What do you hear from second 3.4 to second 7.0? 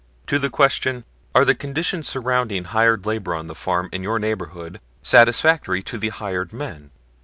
the farm in your neighborhood satisfactory to the hired men?"